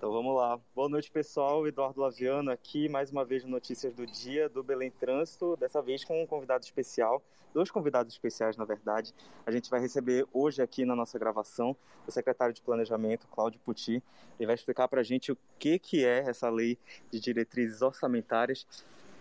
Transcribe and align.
Então 0.00 0.10
vamos 0.10 0.34
lá. 0.34 0.58
Boa 0.74 0.88
noite, 0.88 1.10
pessoal. 1.10 1.66
Eduardo 1.66 2.00
Laviano 2.00 2.50
aqui, 2.50 2.88
mais 2.88 3.10
uma 3.10 3.22
vez 3.22 3.44
no 3.44 3.50
Notícias 3.50 3.92
do 3.92 4.06
Dia 4.06 4.48
do 4.48 4.62
Belém 4.62 4.90
Trânsito, 4.90 5.58
dessa 5.58 5.82
vez 5.82 6.06
com 6.06 6.22
um 6.22 6.26
convidado 6.26 6.64
especial, 6.64 7.22
dois 7.52 7.70
convidados 7.70 8.14
especiais, 8.14 8.56
na 8.56 8.64
verdade. 8.64 9.14
A 9.44 9.50
gente 9.50 9.68
vai 9.68 9.78
receber 9.78 10.26
hoje 10.32 10.62
aqui 10.62 10.86
na 10.86 10.96
nossa 10.96 11.18
gravação 11.18 11.76
o 12.08 12.10
secretário 12.10 12.54
de 12.54 12.62
Planejamento, 12.62 13.28
Cláudio 13.28 13.60
Puti. 13.62 14.02
Ele 14.38 14.46
vai 14.46 14.54
explicar 14.54 14.88
para 14.88 15.02
a 15.02 15.04
gente 15.04 15.32
o 15.32 15.38
que, 15.58 15.78
que 15.78 16.02
é 16.02 16.20
essa 16.20 16.48
lei 16.48 16.78
de 17.10 17.20
diretrizes 17.20 17.82
orçamentárias 17.82 18.66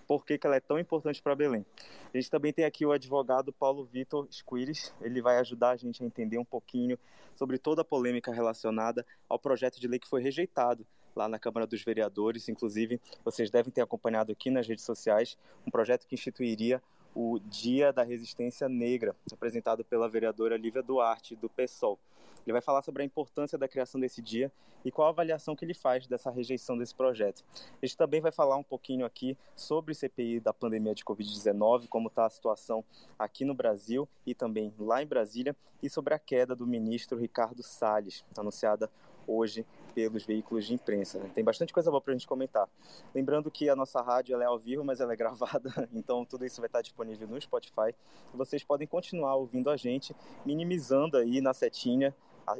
por 0.09 0.25
que, 0.25 0.39
que 0.39 0.47
ela 0.47 0.55
é 0.55 0.59
tão 0.59 0.79
importante 0.79 1.21
para 1.21 1.35
Belém. 1.35 1.63
A 2.11 2.17
gente 2.17 2.31
também 2.31 2.51
tem 2.51 2.65
aqui 2.65 2.83
o 2.83 2.91
advogado 2.91 3.53
Paulo 3.53 3.85
Vitor 3.85 4.27
Squires, 4.31 4.91
ele 4.99 5.21
vai 5.21 5.37
ajudar 5.37 5.69
a 5.69 5.75
gente 5.75 6.01
a 6.01 6.05
entender 6.05 6.39
um 6.39 6.43
pouquinho 6.43 6.97
sobre 7.35 7.59
toda 7.59 7.83
a 7.83 7.85
polêmica 7.85 8.33
relacionada 8.33 9.05
ao 9.29 9.37
projeto 9.37 9.79
de 9.79 9.87
lei 9.87 9.99
que 9.99 10.09
foi 10.09 10.23
rejeitado 10.23 10.83
lá 11.15 11.29
na 11.29 11.37
Câmara 11.37 11.67
dos 11.67 11.83
Vereadores. 11.83 12.49
Inclusive, 12.49 12.99
vocês 13.23 13.51
devem 13.51 13.71
ter 13.71 13.81
acompanhado 13.81 14.31
aqui 14.31 14.49
nas 14.49 14.67
redes 14.67 14.83
sociais 14.83 15.37
um 15.67 15.69
projeto 15.69 16.07
que 16.07 16.15
instituiria 16.15 16.81
o 17.21 17.37
Dia 17.37 17.91
da 17.91 18.01
Resistência 18.01 18.69
Negra, 18.69 19.13
apresentado 19.29 19.83
pela 19.83 20.07
vereadora 20.07 20.55
Lívia 20.55 20.81
Duarte, 20.81 21.35
do 21.35 21.49
PSOL. 21.49 21.99
Ele 22.45 22.53
vai 22.53 22.61
falar 22.61 22.81
sobre 22.81 23.03
a 23.03 23.05
importância 23.05 23.57
da 23.57 23.67
criação 23.67 23.99
desse 23.99 24.21
dia 24.21 24.49
e 24.85 24.89
qual 24.89 25.09
a 25.09 25.11
avaliação 25.11 25.53
que 25.53 25.65
ele 25.65 25.73
faz 25.73 26.07
dessa 26.07 26.31
rejeição 26.31 26.77
desse 26.77 26.95
projeto. 26.95 27.43
A 27.81 27.85
gente 27.85 27.97
também 27.97 28.21
vai 28.21 28.31
falar 28.31 28.55
um 28.55 28.63
pouquinho 28.63 29.05
aqui 29.05 29.37
sobre 29.53 29.91
o 29.91 29.95
CPI 29.95 30.39
da 30.39 30.53
pandemia 30.53 30.95
de 30.95 31.03
Covid-19, 31.03 31.89
como 31.89 32.07
está 32.07 32.25
a 32.25 32.29
situação 32.29 32.85
aqui 33.19 33.43
no 33.43 33.53
Brasil 33.53 34.07
e 34.25 34.33
também 34.33 34.73
lá 34.79 35.03
em 35.03 35.05
Brasília, 35.05 35.53
e 35.83 35.89
sobre 35.89 36.13
a 36.13 36.19
queda 36.19 36.55
do 36.55 36.65
ministro 36.65 37.17
Ricardo 37.17 37.61
Salles, 37.61 38.23
anunciada 38.37 38.89
hoje 39.29 39.65
pelos 39.93 40.25
veículos 40.25 40.65
de 40.65 40.73
imprensa. 40.73 41.19
Tem 41.33 41.43
bastante 41.43 41.73
coisa 41.73 41.89
boa 41.89 42.01
para 42.01 42.13
a 42.13 42.17
gente 42.17 42.27
comentar. 42.27 42.67
Lembrando 43.13 43.51
que 43.51 43.69
a 43.69 43.75
nossa 43.75 44.01
rádio 44.01 44.39
é 44.41 44.45
ao 44.45 44.57
vivo, 44.57 44.83
mas 44.83 44.99
ela 44.99 45.13
é 45.13 45.15
gravada, 45.17 45.89
então 45.93 46.25
tudo 46.25 46.45
isso 46.45 46.61
vai 46.61 46.67
estar 46.67 46.81
disponível 46.81 47.27
no 47.27 47.39
Spotify. 47.39 47.93
Vocês 48.33 48.63
podem 48.63 48.87
continuar 48.87 49.35
ouvindo 49.35 49.69
a 49.69 49.77
gente, 49.77 50.15
minimizando 50.45 51.17
aí 51.17 51.41
na 51.41 51.53
setinha 51.53 52.15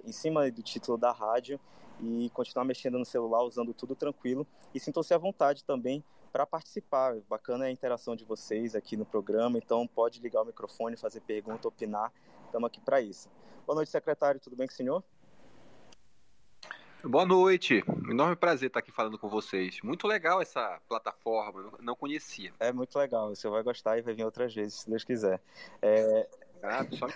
em 0.06 0.12
cima 0.12 0.50
do 0.52 0.62
título 0.62 0.98
da 0.98 1.12
rádio 1.12 1.60
e 2.02 2.30
continuar 2.34 2.64
mexendo 2.64 2.98
no 2.98 3.06
celular, 3.06 3.44
usando 3.44 3.74
tudo 3.74 3.96
tranquilo. 3.96 4.46
E 4.74 4.80
sintam-se 4.80 5.14
à 5.14 5.18
vontade 5.18 5.64
também 5.64 6.04
para 6.32 6.46
participar. 6.46 7.18
Bacana 7.28 7.66
a 7.66 7.72
interação 7.72 8.16
de 8.16 8.24
vocês 8.24 8.76
aqui 8.76 8.96
no 8.96 9.06
programa, 9.06 9.58
então 9.58 9.88
pode 9.88 10.20
ligar 10.20 10.42
o 10.42 10.46
microfone, 10.46 10.96
fazer 10.96 11.22
pergunta, 11.22 11.68
opinar. 11.68 12.12
Estamos 12.46 12.68
aqui 12.68 12.80
para 12.82 13.02
isso. 13.02 13.30
Boa 13.66 13.76
noite, 13.76 13.92
secretário. 13.92 14.40
Tudo 14.40 14.56
bem 14.56 14.68
com 14.68 14.74
o 14.74 14.76
senhor? 14.76 15.04
Boa 17.02 17.26
noite, 17.26 17.82
enorme 18.10 18.36
prazer 18.36 18.68
estar 18.68 18.80
aqui 18.80 18.92
falando 18.92 19.18
com 19.18 19.30
vocês. 19.30 19.80
Muito 19.82 20.06
legal 20.06 20.42
essa 20.42 20.82
plataforma, 20.86 21.72
não 21.80 21.96
conhecia. 21.96 22.52
É 22.60 22.74
muito 22.74 23.00
legal, 23.00 23.34
você 23.34 23.48
vai 23.48 23.64
gostar 23.64 23.98
e 23.98 24.02
vai 24.02 24.14
vir 24.14 24.26
outras 24.26 24.54
vezes, 24.54 24.82
se 24.82 24.90
Deus 24.90 25.06
quiser. 25.06 25.40
É, 25.82 26.28
só 26.98 27.08
me 27.08 27.14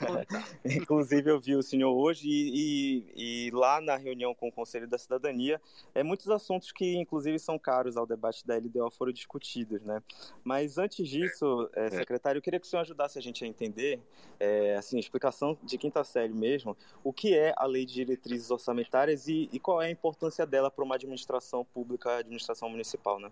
Inclusive, 0.78 1.30
eu 1.30 1.40
vi 1.40 1.56
o 1.56 1.62
senhor 1.62 1.94
hoje 1.94 2.28
e, 2.28 3.06
e, 3.16 3.48
e, 3.48 3.52
lá 3.52 3.82
na 3.82 3.96
reunião 3.98 4.34
com 4.34 4.48
o 4.48 4.52
Conselho 4.52 4.88
da 4.88 4.98
Cidadania, 4.98 5.62
é, 5.94 6.02
muitos 6.04 6.30
assuntos 6.30 6.72
que, 6.72 6.96
inclusive, 6.96 7.38
são 7.40 7.60
caros 7.60 7.98
ao 7.98 8.06
debate 8.06 8.46
da 8.46 8.56
LDO 8.56 8.90
foram 8.92 9.12
discutidos, 9.12 9.82
né? 9.84 10.02
Mas 10.44 10.78
antes 10.78 11.08
disso, 11.08 11.70
é, 11.76 11.88
é. 11.88 11.90
secretário, 11.90 12.40
eu 12.40 12.42
queria 12.42 12.60
que 12.60 12.66
o 12.66 12.70
senhor 12.70 12.82
ajudasse 12.82 13.20
a 13.20 13.22
gente 13.22 13.44
a 13.44 13.48
entender, 13.48 14.00
é, 14.40 14.76
assim, 14.76 14.98
explicação 14.98 15.58
de 15.64 15.78
quinta 15.78 16.04
série 16.04 16.34
mesmo, 16.34 16.78
o 17.04 17.12
que 17.12 17.36
é 17.38 17.54
a 17.58 17.66
Lei 17.66 17.86
de 17.86 17.94
Diretrizes 17.94 18.50
Orçamentárias 18.50 19.28
e, 19.28 19.50
e 19.52 19.60
qual 19.60 19.82
é 19.82 19.88
a 19.88 19.92
importância 19.92 20.46
dela 20.46 20.72
para 20.72 20.84
uma 20.84 20.96
administração 20.96 21.66
pública, 21.66 22.18
administração 22.18 22.70
municipal, 22.70 23.20
né? 23.20 23.32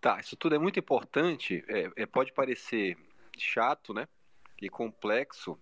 Tá, 0.00 0.18
isso 0.18 0.34
tudo 0.34 0.54
é 0.54 0.58
muito 0.58 0.78
importante, 0.78 1.62
é, 1.68 1.90
é 1.94 2.06
pode 2.06 2.32
parecer 2.32 2.96
chato, 3.38 3.92
né? 3.92 4.08
E 4.60 4.68
complexo, 4.68 5.58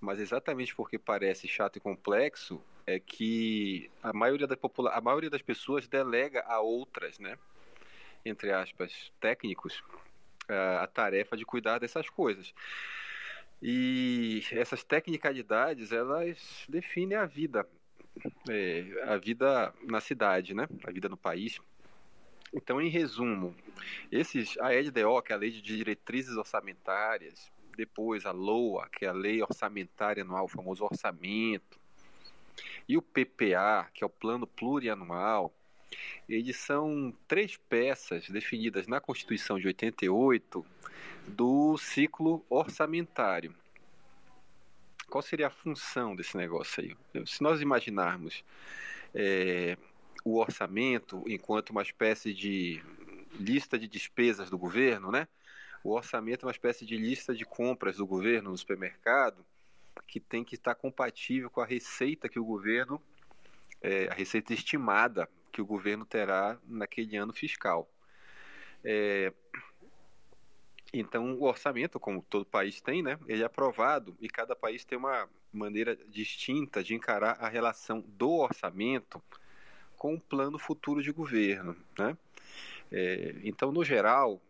mas 0.00 0.18
exatamente 0.18 0.74
porque 0.74 0.98
parece 0.98 1.46
chato 1.46 1.76
e 1.76 1.80
complexo 1.80 2.62
é 2.86 2.98
que 2.98 3.90
a 4.02 4.12
maioria, 4.12 4.46
da 4.46 4.56
popula 4.56 4.90
a 4.90 5.00
maioria 5.00 5.30
das 5.30 5.42
pessoas 5.42 5.86
delega 5.86 6.42
a 6.46 6.60
outras, 6.60 7.18
né, 7.18 7.38
entre 8.24 8.52
aspas, 8.52 9.12
técnicos, 9.20 9.82
a, 10.48 10.82
a 10.82 10.86
tarefa 10.86 11.36
de 11.36 11.44
cuidar 11.44 11.78
dessas 11.78 12.08
coisas. 12.08 12.54
E 13.62 14.42
essas 14.52 14.82
tecnicalidades, 14.82 15.92
elas 15.92 16.64
definem 16.68 17.18
a 17.18 17.26
vida, 17.26 17.68
é, 18.48 19.04
a 19.06 19.16
vida 19.18 19.74
na 19.82 20.00
cidade, 20.00 20.54
né, 20.54 20.66
a 20.84 20.90
vida 20.90 21.08
no 21.08 21.16
país. 21.16 21.60
Então, 22.52 22.80
em 22.80 22.88
resumo, 22.88 23.54
esses, 24.10 24.58
a 24.58 24.70
LDO, 24.70 25.22
que 25.22 25.32
é 25.32 25.36
a 25.36 25.38
Lei 25.38 25.50
de 25.50 25.62
Diretrizes 25.62 26.36
Orçamentárias, 26.36 27.52
depois 27.80 28.26
a 28.26 28.30
LOA, 28.30 28.86
que 28.90 29.06
é 29.06 29.08
a 29.08 29.12
Lei 29.12 29.42
Orçamentária 29.42 30.22
Anual, 30.22 30.44
o 30.44 30.48
famoso 30.48 30.84
orçamento, 30.84 31.80
e 32.86 32.94
o 32.98 33.00
PPA, 33.00 33.88
que 33.94 34.04
é 34.04 34.06
o 34.06 34.10
Plano 34.10 34.46
Plurianual, 34.46 35.50
eles 36.28 36.58
são 36.58 37.14
três 37.26 37.56
peças 37.56 38.28
definidas 38.28 38.86
na 38.86 39.00
Constituição 39.00 39.58
de 39.58 39.66
88 39.66 40.64
do 41.26 41.78
ciclo 41.78 42.44
orçamentário. 42.50 43.54
Qual 45.08 45.22
seria 45.22 45.46
a 45.46 45.50
função 45.50 46.14
desse 46.14 46.36
negócio 46.36 46.82
aí? 46.82 47.26
Se 47.26 47.42
nós 47.42 47.62
imaginarmos 47.62 48.44
é, 49.14 49.78
o 50.22 50.38
orçamento 50.38 51.24
enquanto 51.26 51.70
uma 51.70 51.82
espécie 51.82 52.34
de 52.34 52.82
lista 53.38 53.78
de 53.78 53.88
despesas 53.88 54.50
do 54.50 54.58
governo, 54.58 55.10
né? 55.10 55.26
O 55.82 55.92
orçamento 55.92 56.44
é 56.44 56.46
uma 56.46 56.52
espécie 56.52 56.84
de 56.84 56.96
lista 56.96 57.34
de 57.34 57.44
compras 57.44 57.96
do 57.96 58.06
governo 58.06 58.50
no 58.50 58.58
supermercado 58.58 59.44
que 60.06 60.18
tem 60.18 60.44
que 60.44 60.56
estar 60.56 60.74
compatível 60.74 61.48
com 61.48 61.60
a 61.60 61.66
receita 61.66 62.28
que 62.28 62.38
o 62.38 62.44
governo, 62.44 63.00
é, 63.80 64.08
a 64.08 64.14
receita 64.14 64.52
estimada 64.52 65.28
que 65.52 65.62
o 65.62 65.66
governo 65.66 66.04
terá 66.04 66.58
naquele 66.66 67.16
ano 67.16 67.32
fiscal. 67.32 67.88
É, 68.84 69.32
então, 70.92 71.34
o 71.34 71.44
orçamento, 71.44 72.00
como 72.00 72.22
todo 72.22 72.44
país 72.44 72.80
tem, 72.80 73.02
né, 73.02 73.18
ele 73.28 73.42
é 73.42 73.46
aprovado 73.46 74.16
e 74.20 74.28
cada 74.28 74.56
país 74.56 74.84
tem 74.84 74.98
uma 74.98 75.28
maneira 75.52 75.96
distinta 76.08 76.82
de 76.82 76.94
encarar 76.94 77.36
a 77.40 77.48
relação 77.48 78.00
do 78.00 78.30
orçamento 78.30 79.22
com 79.96 80.14
o 80.14 80.20
plano 80.20 80.58
futuro 80.58 81.02
de 81.02 81.12
governo. 81.12 81.76
Né? 81.96 82.16
É, 82.90 83.36
então, 83.44 83.70
no 83.70 83.84
geral, 83.84 84.40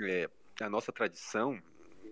é, 0.00 0.28
a 0.62 0.70
nossa 0.70 0.92
tradição 0.92 1.60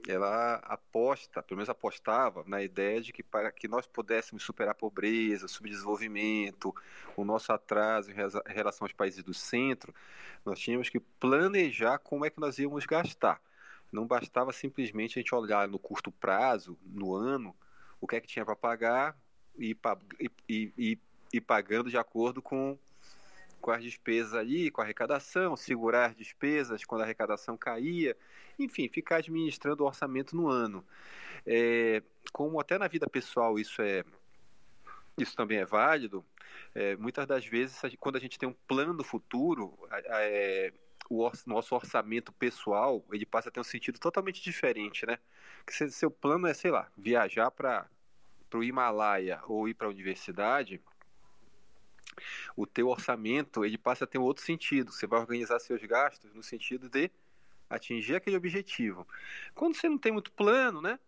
ela 0.08 0.54
aposta, 0.64 1.42
pelo 1.42 1.58
menos 1.58 1.68
apostava, 1.68 2.42
na 2.46 2.62
ideia 2.62 3.00
de 3.00 3.12
que 3.12 3.22
para 3.22 3.50
que 3.52 3.68
nós 3.68 3.86
pudéssemos 3.86 4.42
superar 4.42 4.72
a 4.72 4.74
pobreza, 4.74 5.46
o 5.46 5.48
subdesenvolvimento, 5.48 6.74
o 7.16 7.24
nosso 7.24 7.52
atraso 7.52 8.10
em 8.10 8.14
relação 8.46 8.84
aos 8.84 8.92
países 8.92 9.22
do 9.22 9.34
centro, 9.34 9.94
nós 10.44 10.58
tínhamos 10.58 10.88
que 10.88 11.00
planejar 11.00 11.98
como 11.98 12.24
é 12.24 12.30
que 12.30 12.40
nós 12.40 12.58
íamos 12.58 12.86
gastar. 12.86 13.40
Não 13.92 14.06
bastava 14.06 14.52
simplesmente 14.52 15.18
a 15.18 15.22
gente 15.22 15.34
olhar 15.34 15.68
no 15.68 15.78
curto 15.78 16.10
prazo, 16.12 16.78
no 16.84 17.14
ano, 17.14 17.54
o 18.00 18.06
que 18.06 18.16
é 18.16 18.20
que 18.20 18.28
tinha 18.28 18.44
para 18.44 18.56
pagar 18.56 19.16
e, 19.58 19.76
e, 20.48 20.72
e, 20.78 20.98
e 21.32 21.40
pagando 21.40 21.90
de 21.90 21.98
acordo 21.98 22.40
com 22.40 22.78
com 23.60 23.70
as 23.70 23.82
despesas 23.82 24.34
ali, 24.34 24.70
com 24.70 24.80
a 24.80 24.84
arrecadação, 24.84 25.56
segurar 25.56 26.10
as 26.10 26.16
despesas 26.16 26.84
quando 26.84 27.02
a 27.02 27.04
arrecadação 27.04 27.56
caía, 27.56 28.16
enfim, 28.58 28.88
ficar 28.88 29.16
administrando 29.16 29.84
o 29.84 29.86
orçamento 29.86 30.34
no 30.34 30.48
ano. 30.48 30.84
É, 31.46 32.02
como 32.32 32.60
até 32.60 32.78
na 32.78 32.88
vida 32.88 33.08
pessoal 33.08 33.58
isso 33.58 33.80
é 33.80 34.04
isso 35.18 35.36
também 35.36 35.58
é 35.58 35.64
válido, 35.66 36.24
é, 36.74 36.96
muitas 36.96 37.26
das 37.26 37.44
vezes, 37.44 37.80
quando 37.98 38.16
a 38.16 38.20
gente 38.20 38.38
tem 38.38 38.48
um 38.48 38.54
plano 38.66 39.02
futuro, 39.02 39.76
é, 39.90 40.72
o 41.08 41.18
or 41.18 41.32
nosso 41.46 41.74
orçamento 41.74 42.32
pessoal 42.32 43.04
ele 43.12 43.26
passa 43.26 43.48
a 43.48 43.52
ter 43.52 43.60
um 43.60 43.64
sentido 43.64 43.98
totalmente 43.98 44.40
diferente, 44.42 45.04
né? 45.04 45.18
Que 45.66 45.74
se 45.74 45.90
seu 45.90 46.10
plano 46.10 46.46
é, 46.46 46.54
sei 46.54 46.70
lá, 46.70 46.88
viajar 46.96 47.50
para 47.50 47.88
o 48.54 48.62
Himalaia 48.62 49.40
ou 49.46 49.68
ir 49.68 49.74
para 49.74 49.88
a 49.88 49.90
universidade, 49.90 50.80
o 52.56 52.66
teu 52.66 52.88
orçamento 52.88 53.64
ele 53.64 53.78
passa 53.78 54.04
a 54.04 54.06
ter 54.06 54.18
um 54.18 54.22
outro 54.22 54.44
sentido. 54.44 54.92
Você 54.92 55.06
vai 55.06 55.20
organizar 55.20 55.58
seus 55.58 55.82
gastos 55.82 56.32
no 56.34 56.42
sentido 56.42 56.88
de 56.88 57.10
atingir 57.68 58.16
aquele 58.16 58.36
objetivo. 58.36 59.06
Quando 59.54 59.76
você 59.76 59.88
não 59.88 59.98
tem 59.98 60.12
muito 60.12 60.32
plano, 60.32 60.80
né? 60.80 60.98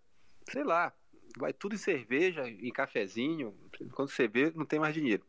Sei 0.50 0.62
lá, 0.62 0.92
vai 1.36 1.52
tudo 1.52 1.74
em 1.74 1.78
cerveja, 1.78 2.48
em 2.48 2.70
cafezinho. 2.70 3.54
Quando 3.92 4.10
você 4.10 4.28
vê, 4.28 4.50
não 4.54 4.64
tem 4.64 4.78
mais 4.78 4.94
dinheiro. 4.94 5.24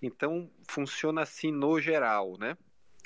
Então 0.00 0.50
funciona 0.68 1.22
assim 1.22 1.50
no 1.50 1.80
geral, 1.80 2.36
né? 2.38 2.56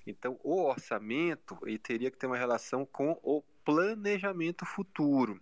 Então 0.06 0.38
o 0.42 0.62
orçamento 0.62 1.58
ele 1.62 1.78
teria 1.78 2.10
que 2.10 2.16
ter 2.16 2.26
uma 2.26 2.36
relação 2.36 2.86
com 2.86 3.18
o 3.22 3.42
planejamento 3.64 4.64
futuro. 4.64 5.40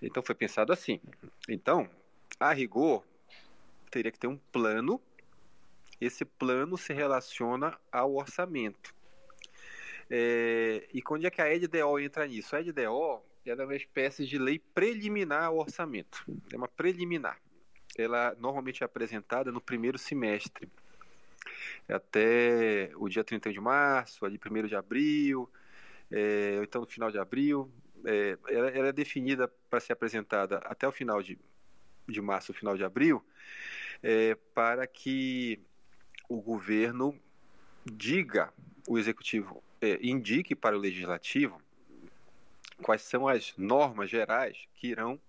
Então 0.00 0.22
foi 0.22 0.34
pensado 0.34 0.72
assim. 0.72 1.00
Então, 1.48 1.88
a 2.38 2.52
rigor, 2.52 3.04
teria 3.90 4.10
que 4.10 4.18
ter 4.18 4.28
um 4.28 4.38
plano 4.50 5.00
esse 6.00 6.24
plano 6.24 6.78
se 6.78 6.92
relaciona 6.92 7.78
ao 7.92 8.14
orçamento. 8.14 8.94
É, 10.08 10.88
e 10.92 11.00
quando 11.00 11.24
é 11.26 11.30
que 11.30 11.40
a 11.40 11.52
EDDO 11.52 11.98
entra 12.00 12.26
nisso? 12.26 12.56
A 12.56 12.60
EDDO 12.60 13.22
é 13.44 13.54
uma 13.54 13.76
espécie 13.76 14.26
de 14.26 14.38
lei 14.38 14.58
preliminar 14.58 15.44
ao 15.44 15.58
orçamento. 15.58 16.24
É 16.52 16.56
uma 16.56 16.68
preliminar. 16.68 17.38
Ela 17.96 18.34
normalmente 18.38 18.82
é 18.82 18.86
apresentada 18.86 19.52
no 19.52 19.60
primeiro 19.60 19.98
semestre, 19.98 20.68
até 21.88 22.90
o 22.96 23.08
dia 23.08 23.24
31 23.24 23.52
de 23.52 23.60
março, 23.60 24.24
ali 24.24 24.38
1 24.38 24.66
de 24.66 24.76
abril, 24.76 25.50
é, 26.10 26.54
ou 26.58 26.64
então 26.64 26.80
no 26.80 26.86
final 26.86 27.10
de 27.10 27.18
abril. 27.18 27.70
É, 28.04 28.38
ela, 28.48 28.70
ela, 28.70 28.88
é 28.88 28.92
definida 28.92 29.48
para 29.68 29.80
ser 29.80 29.92
apresentada 29.92 30.58
até 30.58 30.88
o 30.88 30.92
final 30.92 31.22
de, 31.22 31.38
de 32.08 32.20
março, 32.20 32.54
final 32.54 32.76
de 32.76 32.84
abril, 32.84 33.22
é, 34.02 34.34
para 34.54 34.86
que 34.86 35.60
o 36.30 36.40
governo 36.40 37.18
diga, 37.84 38.52
o 38.88 38.96
executivo 38.96 39.62
é, 39.80 39.98
indique 40.00 40.54
para 40.54 40.76
o 40.76 40.80
legislativo 40.80 41.60
quais 42.80 43.02
são 43.02 43.26
as 43.26 43.52
normas 43.58 44.08
gerais 44.08 44.68
que 44.76 44.86
irão 44.86 45.20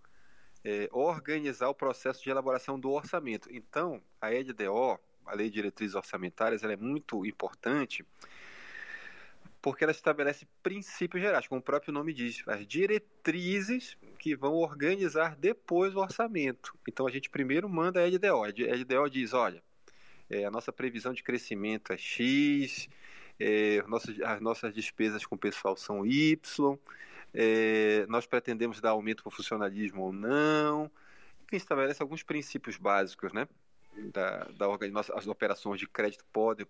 é, 0.64 0.88
organizar 0.92 1.70
o 1.70 1.74
processo 1.74 2.24
de 2.24 2.30
elaboração 2.30 2.80
do 2.80 2.92
orçamento. 2.92 3.50
Então, 3.52 4.00
a 4.22 4.30
LDO, 4.30 5.00
a 5.26 5.34
Lei 5.34 5.50
de 5.50 5.56
Diretrizes 5.56 5.96
Orçamentárias, 5.96 6.64
ela 6.64 6.74
é 6.74 6.78
muito 6.78 7.26
importante 7.26 8.06
porque 9.60 9.84
ela 9.84 9.92
estabelece 9.92 10.48
princípios 10.62 11.22
gerais, 11.22 11.48
como 11.48 11.62
o 11.62 11.64
próprio 11.64 11.94
nome 11.94 12.14
diz, 12.14 12.44
as 12.48 12.66
diretrizes 12.66 13.98
que 14.20 14.36
vão 14.36 14.54
organizar 14.54 15.36
depois 15.36 15.96
o 15.96 16.00
orçamento. 16.00 16.78
Então 16.88 17.08
a 17.08 17.12
gente 17.12 17.30
primeiro 17.30 17.68
manda 17.68 18.00
a 18.00 18.06
LDO. 18.06 18.44
A 18.44 18.48
LDO 18.48 19.10
diz, 19.10 19.34
olha, 19.34 19.64
é, 20.32 20.46
a 20.46 20.52
nossa 20.52 20.72
previsão 20.72 21.14
de 21.14 21.24
crescimento 21.24 21.94
é 21.94 21.98
X, 21.98 22.90
é, 23.40 23.84
nossas, 23.88 24.20
as 24.22 24.42
nossas 24.42 24.74
despesas 24.74 25.26
com 25.26 25.36
o 25.36 25.38
pessoal 25.38 25.76
são 25.76 26.06
Y, 26.06 26.78
é, 27.34 28.06
nós 28.08 28.26
pretendemos 28.26 28.80
dar 28.80 28.92
aumento 28.92 29.24
para 29.24 29.30
o 29.30 29.36
funcionalismo 29.36 30.02
ou 30.04 30.12
não. 30.12 30.92
Enfim, 31.46 31.58
estabelece 31.58 32.02
alguns 32.02 32.24
princípios 32.24 32.78
básicos, 32.78 33.34
né? 33.34 33.48
da, 34.14 34.46
da 34.46 34.68
as 35.16 35.28
operações 35.28 35.80
de 35.80 35.88
crédito 35.88 36.24
podem. 36.32 36.66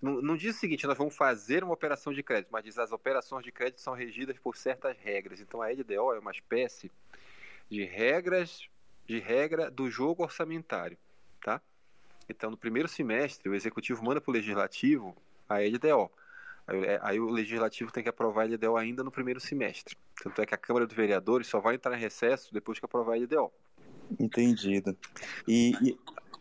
Não, 0.00 0.20
não, 0.20 0.36
diz 0.36 0.56
o 0.56 0.58
seguinte, 0.58 0.86
nós 0.86 0.98
vamos 0.98 1.16
fazer 1.16 1.64
uma 1.64 1.72
operação 1.72 2.12
de 2.12 2.22
crédito, 2.22 2.48
mas 2.50 2.64
diz 2.64 2.78
as 2.78 2.92
operações 2.92 3.44
de 3.44 3.50
crédito 3.50 3.80
são 3.80 3.94
regidas 3.94 4.38
por 4.38 4.56
certas 4.56 4.96
regras. 4.98 5.40
Então 5.40 5.62
a 5.62 5.68
LDO 5.68 6.12
é 6.12 6.18
uma 6.18 6.30
espécie 6.30 6.90
de 7.68 7.84
regras 7.84 8.68
de 9.06 9.20
regra 9.20 9.70
do 9.70 9.88
jogo 9.88 10.24
orçamentário, 10.24 10.98
tá? 11.40 11.62
Então 12.28 12.50
no 12.50 12.56
primeiro 12.56 12.88
semestre 12.88 13.48
o 13.48 13.54
executivo 13.54 14.04
manda 14.04 14.20
para 14.20 14.30
o 14.30 14.34
legislativo 14.34 15.16
a 15.48 15.58
LDO. 15.58 16.10
Aí, 16.66 16.84
é, 16.84 16.98
aí, 17.02 17.20
o 17.20 17.30
legislativo 17.30 17.92
tem 17.92 18.02
que 18.02 18.08
aprovar 18.08 18.42
a 18.42 18.46
LDO 18.46 18.76
ainda 18.76 19.04
no 19.04 19.10
primeiro 19.10 19.38
semestre. 19.38 19.96
Tanto 20.20 20.42
é 20.42 20.46
que 20.46 20.54
a 20.54 20.58
Câmara 20.58 20.84
dos 20.84 20.96
Vereadores 20.96 21.46
só 21.46 21.60
vai 21.60 21.76
entrar 21.76 21.96
em 21.96 22.00
recesso 22.00 22.52
depois 22.52 22.78
que 22.80 22.84
aprovar 22.84 23.14
a 23.14 23.16
LDO. 23.16 23.52
Entendido. 24.18 24.96
E, 25.46 25.72
e, 25.80 25.96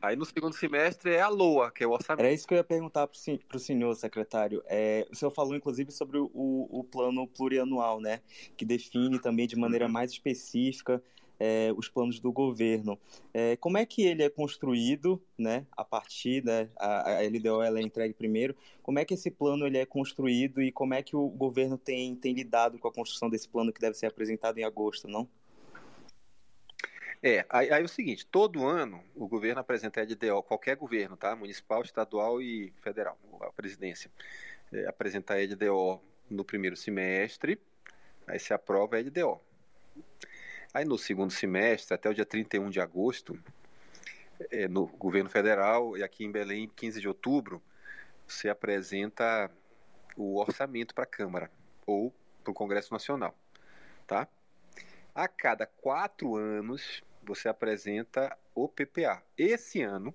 Aí 0.05 0.15
no 0.15 0.23
segundo 0.23 0.53
semestre 0.53 1.13
é 1.13 1.21
a 1.21 1.27
LOA, 1.27 1.71
que 1.71 1.83
é 1.83 1.87
o 1.87 1.91
orçamento. 1.91 2.23
Era 2.23 2.31
isso 2.31 2.47
que 2.47 2.53
eu 2.53 2.57
ia 2.57 2.63
perguntar 2.63 3.07
para 3.07 3.57
o 3.57 3.59
senhor, 3.59 3.95
secretário. 3.95 4.61
É, 4.67 5.07
o 5.11 5.15
senhor 5.15 5.31
falou, 5.31 5.55
inclusive, 5.55 5.91
sobre 5.91 6.19
o, 6.19 6.29
o 6.33 6.83
plano 6.83 7.27
plurianual, 7.27 7.99
né? 7.99 8.21
Que 8.55 8.63
define 8.63 9.17
também 9.17 9.47
de 9.47 9.55
maneira 9.55 9.85
uhum. 9.85 9.91
mais 9.91 10.11
específica 10.11 11.01
é, 11.39 11.73
os 11.75 11.89
planos 11.89 12.19
do 12.19 12.31
governo. 12.31 12.99
É, 13.33 13.55
como 13.57 13.77
é 13.77 13.85
que 13.85 14.03
ele 14.03 14.23
é 14.23 14.29
construído, 14.29 15.21
né? 15.37 15.65
A 15.71 15.83
partir, 15.83 16.43
né? 16.43 16.69
A, 16.77 17.21
LDO 17.21 17.61
ela 17.61 17.79
é 17.79 17.81
entregue 17.81 18.13
primeiro. 18.13 18.55
Como 18.81 18.99
é 18.99 19.05
que 19.05 19.13
esse 19.13 19.29
plano 19.29 19.65
ele 19.65 19.77
é 19.77 19.85
construído 19.85 20.61
e 20.61 20.71
como 20.71 20.93
é 20.93 21.01
que 21.01 21.15
o 21.15 21.27
governo 21.27 21.77
tem, 21.77 22.15
tem 22.15 22.33
lidado 22.33 22.79
com 22.79 22.87
a 22.87 22.93
construção 22.93 23.29
desse 23.29 23.47
plano 23.47 23.73
que 23.73 23.81
deve 23.81 23.95
ser 23.97 24.07
apresentado 24.07 24.57
em 24.57 24.63
agosto, 24.63 25.07
não? 25.07 25.27
É, 27.23 27.43
aí, 27.49 27.71
aí 27.71 27.81
é 27.81 27.85
o 27.85 27.87
seguinte, 27.87 28.23
todo 28.23 28.67
ano 28.67 29.03
o 29.15 29.27
governo 29.27 29.59
apresenta 29.59 29.99
a 29.99 30.03
LDO, 30.03 30.43
qualquer 30.43 30.75
governo, 30.75 31.17
tá? 31.17 31.35
Municipal, 31.35 31.81
estadual 31.81 32.39
e 32.39 32.71
federal, 32.81 33.17
a 33.41 33.51
presidência, 33.51 34.11
é, 34.71 34.85
apresenta 34.85 35.33
a 35.33 35.37
LDO 35.37 35.99
no 36.29 36.45
primeiro 36.45 36.75
semestre, 36.75 37.59
aí 38.27 38.39
se 38.39 38.53
aprova 38.53 38.97
a 38.97 38.99
LDO. 38.99 39.41
Aí 40.75 40.83
no 40.83 40.97
segundo 40.97 41.31
semestre, 41.31 41.95
até 41.95 42.09
o 42.09 42.13
dia 42.13 42.25
31 42.25 42.69
de 42.69 42.81
agosto, 42.81 43.41
é, 44.51 44.67
no 44.67 44.87
governo 44.87 45.29
federal 45.29 45.97
e 45.97 46.03
aqui 46.03 46.25
em 46.25 46.29
Belém, 46.29 46.69
15 46.75 46.99
de 46.99 47.07
outubro, 47.07 47.63
você 48.27 48.49
apresenta 48.49 49.49
o 50.17 50.37
orçamento 50.37 50.93
para 50.93 51.05
a 51.05 51.07
Câmara 51.07 51.49
ou 51.87 52.13
para 52.43 52.51
o 52.51 52.53
Congresso 52.53 52.91
Nacional, 52.91 53.33
tá? 54.05 54.27
A 55.15 55.29
cada 55.29 55.65
quatro 55.65 56.35
anos, 56.35 57.01
você 57.23 57.47
apresenta 57.47 58.37
o 58.53 58.67
PPA. 58.67 59.23
Esse 59.37 59.81
ano, 59.81 60.13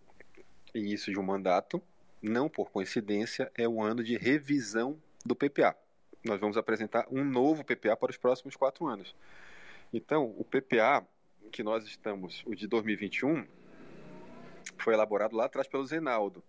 início 0.74 1.10
de 1.10 1.18
um 1.18 1.22
mandato, 1.22 1.82
não 2.20 2.50
por 2.50 2.70
coincidência, 2.70 3.50
é 3.56 3.66
o 3.66 3.82
ano 3.82 4.04
de 4.04 4.14
revisão 4.18 5.00
do 5.24 5.34
PPA. 5.34 5.74
Nós 6.22 6.38
vamos 6.38 6.58
apresentar 6.58 7.06
um 7.10 7.24
novo 7.24 7.64
PPA 7.64 7.96
para 7.96 8.10
os 8.10 8.18
próximos 8.18 8.56
quatro 8.56 8.86
anos. 8.86 9.16
Então, 9.92 10.34
o 10.38 10.44
PPA 10.44 11.06
que 11.50 11.62
nós 11.62 11.84
estamos, 11.84 12.42
o 12.46 12.54
de 12.54 12.66
2021, 12.66 13.46
foi 14.78 14.94
elaborado 14.94 15.36
lá 15.36 15.46
atrás 15.46 15.66
pelo 15.66 15.84
Zenaldo. 15.84 16.42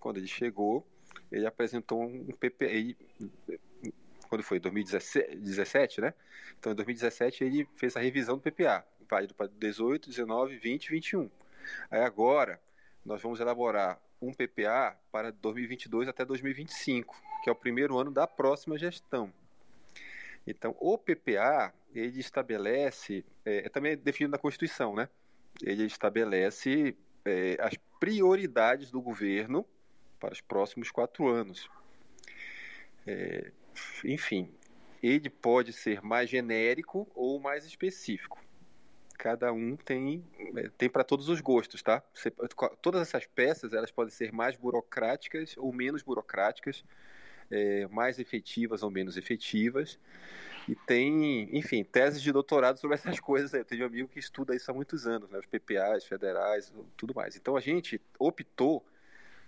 Quando 0.00 0.16
ele 0.16 0.26
chegou, 0.26 0.86
ele 1.30 1.46
apresentou 1.46 2.02
um 2.02 2.26
PPA. 2.32 2.96
Quando 4.28 4.42
foi? 4.42 4.58
2017, 4.58 6.00
né? 6.00 6.14
Então, 6.58 6.72
em 6.72 6.74
2017, 6.74 7.44
ele 7.44 7.68
fez 7.76 7.96
a 7.96 8.00
revisão 8.00 8.36
do 8.36 8.42
PPA 8.42 8.84
válido 9.08 9.34
para 9.34 9.48
18, 9.48 10.08
19, 10.08 10.56
20 10.56 10.86
e 10.86 10.90
21. 10.90 11.30
Aí 11.90 12.00
agora 12.00 12.60
nós 13.04 13.22
vamos 13.22 13.38
elaborar 13.38 14.00
um 14.20 14.32
PPA 14.32 14.98
para 15.12 15.30
2022 15.30 16.08
até 16.08 16.24
2025, 16.24 17.20
que 17.42 17.48
é 17.48 17.52
o 17.52 17.56
primeiro 17.56 17.98
ano 17.98 18.10
da 18.10 18.26
próxima 18.26 18.78
gestão. 18.78 19.32
Então, 20.46 20.76
o 20.80 20.96
PPA, 20.96 21.74
ele 21.98 22.20
estabelece, 22.20 23.24
é, 23.44 23.66
é 23.66 23.68
também 23.68 23.96
definido 23.96 24.32
na 24.32 24.38
Constituição, 24.38 24.94
né? 24.94 25.08
Ele 25.62 25.84
estabelece 25.84 26.96
é, 27.24 27.56
as 27.60 27.74
prioridades 27.98 28.90
do 28.90 29.00
governo 29.00 29.66
para 30.20 30.32
os 30.32 30.40
próximos 30.40 30.90
quatro 30.90 31.28
anos. 31.28 31.68
É, 33.06 33.50
enfim, 34.04 34.50
ele 35.02 35.30
pode 35.30 35.72
ser 35.72 36.02
mais 36.02 36.28
genérico 36.28 37.08
ou 37.14 37.38
mais 37.40 37.64
específico 37.64 38.46
cada 39.16 39.52
um 39.52 39.76
tem 39.76 40.24
é, 40.56 40.70
tem 40.76 40.88
para 40.88 41.02
todos 41.02 41.28
os 41.28 41.40
gostos, 41.40 41.82
tá? 41.82 42.02
Você, 42.14 42.30
todas 42.80 43.00
essas 43.00 43.26
peças 43.26 43.72
elas 43.72 43.90
podem 43.90 44.12
ser 44.12 44.32
mais 44.32 44.56
burocráticas 44.56 45.54
ou 45.56 45.72
menos 45.72 46.02
burocráticas, 46.02 46.84
é, 47.50 47.86
mais 47.88 48.18
efetivas 48.18 48.82
ou 48.82 48.90
menos 48.90 49.16
efetivas. 49.16 49.98
E 50.68 50.74
tem, 50.74 51.56
enfim, 51.56 51.84
teses 51.84 52.20
de 52.20 52.32
doutorado 52.32 52.78
sobre 52.78 52.94
essas 52.94 53.18
coisas. 53.20 53.52
Eu 53.52 53.64
tenho 53.64 53.84
um 53.84 53.86
amigo 53.86 54.08
que 54.08 54.18
estuda 54.18 54.54
isso 54.54 54.70
há 54.70 54.74
muitos 54.74 55.06
anos, 55.06 55.30
né? 55.30 55.38
os 55.38 55.46
PPAs 55.46 56.04
federais, 56.04 56.72
tudo 56.96 57.14
mais. 57.14 57.36
Então 57.36 57.56
a 57.56 57.60
gente 57.60 58.00
optou 58.18 58.84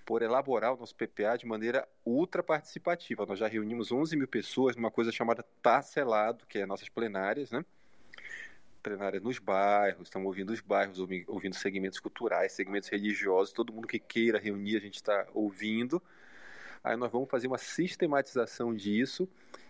por 0.06 0.22
elaborar 0.22 0.72
o 0.72 0.76
nosso 0.78 0.94
PPA 0.94 1.36
de 1.36 1.44
maneira 1.44 1.86
ultra 2.04 2.42
participativa. 2.42 3.26
Nós 3.26 3.38
já 3.38 3.46
reunimos 3.46 3.92
11 3.92 4.16
mil 4.16 4.28
pessoas 4.28 4.74
numa 4.74 4.90
coisa 4.90 5.12
chamada 5.12 5.44
Tacelado, 5.60 6.46
que 6.46 6.58
é 6.58 6.66
nossas 6.66 6.88
plenárias, 6.88 7.50
né? 7.50 7.64
plenária 8.82 9.20
nos 9.20 9.38
bairros, 9.38 10.04
estamos 10.04 10.26
ouvindo 10.26 10.50
os 10.50 10.60
bairros, 10.60 10.98
ouvindo 10.98 11.54
segmentos 11.54 12.00
culturais, 12.00 12.52
segmentos 12.52 12.88
religiosos, 12.88 13.52
todo 13.52 13.72
mundo 13.72 13.86
que 13.86 13.98
queira 13.98 14.38
reunir 14.38 14.76
a 14.76 14.80
gente 14.80 14.94
está 14.94 15.26
ouvindo. 15.34 16.02
Aí 16.82 16.96
nós 16.96 17.10
vamos 17.10 17.28
fazer 17.28 17.48
uma 17.48 17.58
sistematização 17.58 18.74
disso 18.74 19.28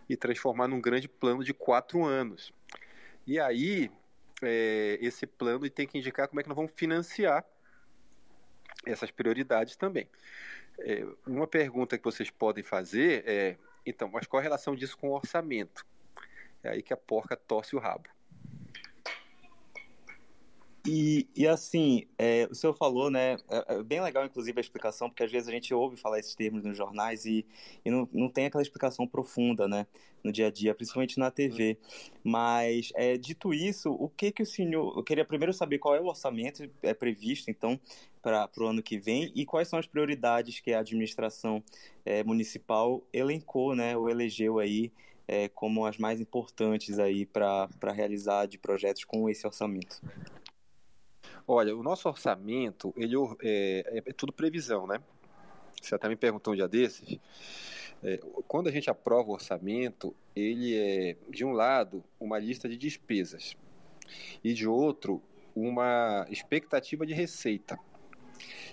e 0.08 0.16
transformar 0.16 0.68
num 0.68 0.80
grande 0.80 1.08
plano 1.08 1.44
de 1.44 1.52
quatro 1.52 2.04
anos. 2.04 2.52
E 3.26 3.38
aí, 3.38 3.90
é, 4.42 4.98
esse 5.00 5.26
plano 5.26 5.68
tem 5.68 5.86
que 5.86 5.98
indicar 5.98 6.28
como 6.28 6.40
é 6.40 6.42
que 6.42 6.48
nós 6.48 6.56
vamos 6.56 6.72
financiar 6.74 7.44
essas 8.86 9.10
prioridades 9.10 9.76
também. 9.76 10.08
É, 10.78 11.04
uma 11.26 11.46
pergunta 11.46 11.98
que 11.98 12.04
vocês 12.04 12.30
podem 12.30 12.62
fazer 12.62 13.24
é, 13.26 13.56
então, 13.84 14.08
mas 14.08 14.26
qual 14.26 14.40
a 14.40 14.42
relação 14.42 14.76
disso 14.76 14.96
com 14.96 15.08
o 15.08 15.14
orçamento? 15.14 15.84
É 16.62 16.70
aí 16.70 16.82
que 16.82 16.92
a 16.92 16.96
porca 16.96 17.36
torce 17.36 17.74
o 17.74 17.78
rabo. 17.78 18.08
E, 20.90 21.28
e 21.36 21.46
assim, 21.46 22.06
é, 22.16 22.48
o 22.50 22.54
senhor 22.54 22.72
falou, 22.72 23.10
né? 23.10 23.36
É, 23.50 23.74
é, 23.74 23.82
bem 23.82 24.00
legal, 24.00 24.24
inclusive, 24.24 24.58
a 24.58 24.62
explicação, 24.62 25.10
porque 25.10 25.22
às 25.22 25.30
vezes 25.30 25.46
a 25.46 25.52
gente 25.52 25.74
ouve 25.74 25.98
falar 25.98 26.18
esses 26.18 26.34
termos 26.34 26.64
nos 26.64 26.74
jornais 26.78 27.26
e, 27.26 27.44
e 27.84 27.90
não, 27.90 28.08
não 28.10 28.30
tem 28.30 28.46
aquela 28.46 28.62
explicação 28.62 29.06
profunda, 29.06 29.68
né? 29.68 29.86
No 30.24 30.32
dia 30.32 30.46
a 30.46 30.50
dia, 30.50 30.74
principalmente 30.74 31.18
na 31.18 31.30
TV. 31.30 31.76
Mas, 32.24 32.90
é, 32.94 33.18
dito 33.18 33.52
isso, 33.52 33.92
o 33.92 34.08
que 34.08 34.32
que 34.32 34.42
o 34.42 34.46
senhor. 34.46 34.96
Eu 34.96 35.04
queria 35.04 35.26
primeiro 35.26 35.52
saber 35.52 35.78
qual 35.78 35.94
é 35.94 36.00
o 36.00 36.06
orçamento 36.06 36.66
é 36.82 36.94
previsto, 36.94 37.50
então, 37.50 37.78
para 38.22 38.48
o 38.56 38.64
ano 38.64 38.82
que 38.82 38.98
vem 38.98 39.30
e 39.34 39.44
quais 39.44 39.68
são 39.68 39.78
as 39.78 39.86
prioridades 39.86 40.58
que 40.58 40.72
a 40.72 40.80
administração 40.80 41.62
é, 42.02 42.24
municipal 42.24 43.06
elencou, 43.12 43.74
né, 43.74 43.94
ou 43.94 44.08
elegeu 44.08 44.58
aí 44.58 44.90
é, 45.26 45.48
como 45.50 45.84
as 45.84 45.98
mais 45.98 46.18
importantes 46.18 46.98
aí 46.98 47.26
para 47.26 47.68
realizar 47.92 48.46
de 48.46 48.56
projetos 48.56 49.04
com 49.04 49.28
esse 49.28 49.46
orçamento? 49.46 50.00
Olha, 51.50 51.74
o 51.74 51.82
nosso 51.82 52.06
orçamento, 52.06 52.92
ele 52.94 53.14
é, 53.42 54.02
é 54.04 54.12
tudo 54.12 54.30
previsão, 54.30 54.86
né? 54.86 55.00
Você 55.80 55.94
até 55.94 56.06
me 56.06 56.14
perguntou 56.14 56.52
um 56.52 56.56
dia 56.56 56.68
desses. 56.68 57.18
É, 58.02 58.18
quando 58.46 58.68
a 58.68 58.70
gente 58.70 58.90
aprova 58.90 59.30
o 59.30 59.32
orçamento, 59.32 60.14
ele 60.36 60.76
é, 60.76 61.16
de 61.30 61.46
um 61.46 61.52
lado, 61.52 62.04
uma 62.20 62.38
lista 62.38 62.68
de 62.68 62.76
despesas 62.76 63.56
e 64.44 64.52
de 64.52 64.68
outro, 64.68 65.22
uma 65.56 66.26
expectativa 66.28 67.06
de 67.06 67.14
receita. 67.14 67.78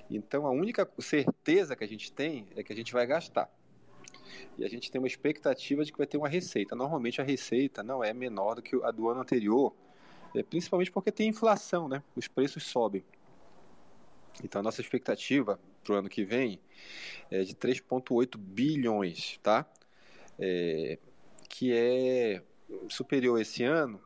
Então, 0.09 0.45
a 0.45 0.51
única 0.51 0.85
certeza 0.99 1.77
que 1.77 1.83
a 1.85 1.87
gente 1.87 2.11
tem 2.11 2.45
é 2.57 2.61
que 2.61 2.73
a 2.73 2.75
gente 2.75 2.91
vai 2.91 3.07
gastar. 3.07 3.49
E 4.57 4.65
a 4.65 4.67
gente 4.67 4.91
tem 4.91 4.99
uma 4.99 5.07
expectativa 5.07 5.85
de 5.85 5.93
que 5.93 5.97
vai 5.97 6.07
ter 6.07 6.17
uma 6.17 6.27
receita. 6.27 6.75
Normalmente, 6.75 7.21
a 7.21 7.23
receita 7.23 7.81
não 7.81 8.03
é 8.03 8.13
menor 8.13 8.55
do 8.55 8.61
que 8.61 8.75
a 8.83 8.91
do 8.91 9.07
ano 9.07 9.21
anterior, 9.21 9.73
é, 10.35 10.43
principalmente 10.43 10.91
porque 10.91 11.11
tem 11.11 11.29
inflação, 11.29 11.87
né? 11.87 12.03
Os 12.15 12.27
preços 12.27 12.63
sobem. 12.63 13.03
Então, 14.43 14.59
a 14.59 14.63
nossa 14.63 14.81
expectativa 14.81 15.59
para 15.83 15.93
o 15.93 15.97
ano 15.97 16.09
que 16.09 16.25
vem 16.25 16.59
é 17.31 17.43
de 17.43 17.55
3,8 17.55 18.37
bilhões, 18.37 19.39
tá? 19.41 19.65
É, 20.37 20.99
que 21.47 21.71
é 21.73 22.43
superior 22.89 23.39
esse 23.39 23.63
ano, 23.63 24.01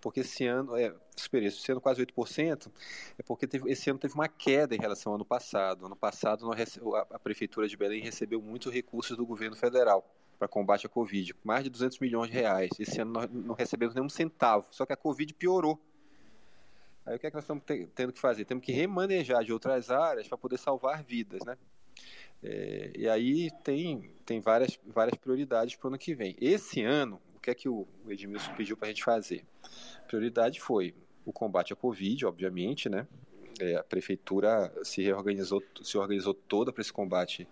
porque 0.00 0.20
esse 0.20 0.46
ano 0.46 0.76
é 0.76 0.94
superior, 1.16 1.48
esse 1.48 1.72
ano 1.72 1.80
quase 1.80 2.04
8%, 2.04 2.70
é 3.18 3.22
porque 3.22 3.46
teve, 3.46 3.70
esse 3.70 3.88
ano 3.88 3.98
teve 3.98 4.14
uma 4.14 4.28
queda 4.28 4.74
em 4.74 4.80
relação 4.80 5.12
ao 5.12 5.16
ano 5.16 5.24
passado. 5.24 5.86
Ano 5.86 5.96
passado 5.96 6.50
a, 6.52 7.00
a 7.14 7.18
prefeitura 7.18 7.66
de 7.66 7.76
Belém 7.76 8.02
recebeu 8.02 8.42
muitos 8.42 8.72
recursos 8.72 9.16
do 9.16 9.24
governo 9.24 9.56
federal 9.56 10.06
para 10.40 10.48
combate 10.48 10.86
à 10.86 10.88
Covid, 10.88 11.34
mais 11.44 11.62
de 11.62 11.68
200 11.68 11.98
milhões 11.98 12.30
de 12.30 12.32
reais. 12.32 12.70
Esse 12.78 12.98
ano 13.02 13.12
nós 13.12 13.30
não 13.30 13.54
recebemos 13.54 13.94
nenhum 13.94 14.08
centavo, 14.08 14.66
só 14.70 14.86
que 14.86 14.92
a 14.94 14.96
Covid 14.96 15.34
piorou. 15.34 15.78
Aí 17.04 17.14
o 17.14 17.18
que 17.18 17.26
é 17.26 17.30
que 17.30 17.36
nós 17.36 17.44
estamos 17.44 17.62
tendo 17.94 18.10
que 18.10 18.18
fazer? 18.18 18.46
Temos 18.46 18.64
que 18.64 18.72
remanejar 18.72 19.44
de 19.44 19.52
outras 19.52 19.90
áreas 19.90 20.26
para 20.26 20.38
poder 20.38 20.56
salvar 20.56 21.04
vidas, 21.04 21.44
né? 21.44 21.58
É, 22.42 22.90
e 22.96 23.06
aí 23.06 23.50
tem, 23.62 24.10
tem 24.24 24.40
várias, 24.40 24.80
várias 24.86 25.14
prioridades 25.18 25.76
para 25.76 25.88
o 25.88 25.90
ano 25.90 25.98
que 25.98 26.14
vem. 26.14 26.34
Esse 26.40 26.82
ano, 26.82 27.20
o 27.36 27.38
que 27.38 27.50
é 27.50 27.54
que 27.54 27.68
o 27.68 27.86
Edmilson 28.08 28.54
pediu 28.54 28.78
para 28.78 28.86
a 28.86 28.88
gente 28.88 29.04
fazer? 29.04 29.44
Prioridade 30.06 30.58
foi 30.58 30.94
o 31.22 31.34
combate 31.34 31.74
à 31.74 31.76
Covid, 31.76 32.24
obviamente, 32.24 32.88
né? 32.88 33.06
É, 33.60 33.76
a 33.76 33.84
prefeitura 33.84 34.72
se 34.82 35.02
reorganizou, 35.02 35.62
se 35.82 35.98
organizou 35.98 36.32
toda 36.32 36.72
para 36.72 36.80
esse 36.80 36.92
combate 36.92 37.46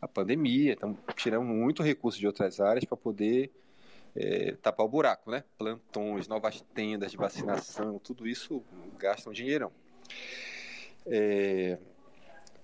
à 0.00 0.06
pandemia, 0.06 0.72
então 0.72 0.96
tiramos 1.16 1.48
muito 1.48 1.82
recurso 1.82 2.18
de 2.18 2.26
outras 2.26 2.60
áreas 2.60 2.84
para 2.84 2.96
poder 2.96 3.50
é, 4.14 4.52
tapar 4.62 4.86
o 4.86 4.88
buraco, 4.88 5.30
né? 5.30 5.42
Plantões, 5.58 6.28
novas 6.28 6.60
tendas 6.74 7.10
de 7.10 7.16
vacinação, 7.16 7.98
tudo 7.98 8.26
isso 8.26 8.62
gasta 8.98 9.28
um 9.28 9.32
dinheirão. 9.32 9.72
É, 11.06 11.78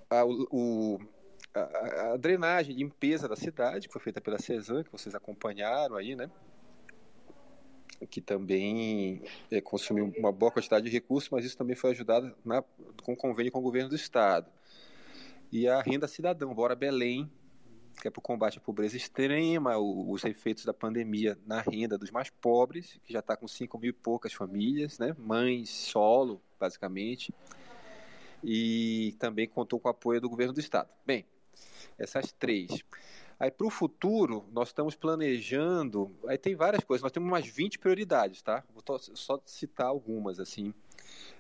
a, 0.09 0.25
o, 0.25 1.01
a, 1.55 2.13
a, 2.13 2.17
drenagem, 2.17 2.77
limpeza 2.77 3.29
da 3.29 3.37
cidade, 3.37 3.89
que 3.89 3.93
foi 3.93 4.03
feita 4.03 4.21
pela 4.21 4.39
CESAM, 4.39 4.85
que 4.85 4.93
vocês 4.93 5.15
acompanharam 5.15 5.97
aí, 5.97 6.15
né? 6.15 6.31
Que 8.11 8.21
também 8.21 9.23
é, 9.51 9.61
consumiu 9.61 10.13
uma 10.19 10.33
boa 10.33 10.51
quantidade 10.51 10.85
de 10.87 10.91
recursos, 10.91 11.31
mas 11.31 11.45
isso 11.45 11.57
também 11.57 11.77
foi 11.77 11.93
ajudado 11.93 12.35
na, 12.45 12.63
com 13.03 13.17
convênio 13.17 13.53
com 13.53 13.59
o 13.59 13.63
governo 13.63 13.89
do 13.89 13.97
Estado. 13.97 14.51
E 15.51 15.69
a 15.69 15.81
renda 15.81 16.09
cidadã, 16.09 16.53
Bora 16.53 16.75
Belém, 16.75 17.31
que 18.01 18.09
é 18.09 18.11
para 18.11 18.19
o 18.19 18.23
combate 18.23 18.59
à 18.59 18.61
pobreza 18.61 18.97
extrema, 18.97 19.79
os 19.79 20.25
efeitos 20.25 20.65
da 20.65 20.75
pandemia 20.75 21.39
na 21.47 21.61
renda 21.61 21.97
dos 21.97 22.11
mais 22.11 22.31
pobres, 22.31 22.99
que 23.05 23.13
já 23.13 23.21
está 23.21 23.37
com 23.37 23.47
5 23.47 23.79
mil 23.79 23.91
e 23.91 23.93
poucas 23.93 24.33
famílias, 24.33 24.99
né? 24.99 25.15
mães 25.19 25.71
solo, 25.71 26.43
basicamente, 26.59 27.33
e 28.43 29.15
também 29.19 29.49
contou 29.49 29.79
com 29.79 29.89
o 29.89 29.91
apoio 29.91 30.21
do 30.21 30.29
governo 30.29 30.53
do 30.53 30.61
estado. 30.61 30.91
Bem, 31.07 31.25
essas 31.99 32.33
três. 32.33 32.85
Aí 33.45 33.51
para 33.51 33.67
o 33.67 33.71
futuro, 33.71 34.43
nós 34.51 34.69
estamos 34.69 34.95
planejando. 34.95 36.11
Aí 36.27 36.39
tem 36.39 36.55
várias 36.55 36.83
coisas, 36.83 37.03
nós 37.03 37.13
temos 37.13 37.29
umas 37.29 37.47
20 37.47 37.79
prioridades, 37.79 38.41
tá? 38.41 38.65
Vou 38.73 38.99
só 38.99 39.39
citar 39.45 39.87
algumas, 39.87 40.41
assim. 40.41 40.73